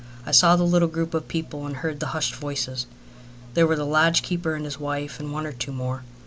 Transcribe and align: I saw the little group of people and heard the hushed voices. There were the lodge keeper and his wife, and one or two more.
I 0.25 0.31
saw 0.31 0.55
the 0.55 0.63
little 0.63 0.87
group 0.87 1.13
of 1.13 1.27
people 1.27 1.67
and 1.67 1.75
heard 1.75 1.99
the 1.99 2.07
hushed 2.07 2.33
voices. 2.33 2.87
There 3.53 3.67
were 3.67 3.75
the 3.75 3.85
lodge 3.85 4.23
keeper 4.23 4.55
and 4.55 4.65
his 4.65 4.79
wife, 4.79 5.19
and 5.19 5.31
one 5.31 5.45
or 5.45 5.53
two 5.53 5.71
more. 5.71 6.01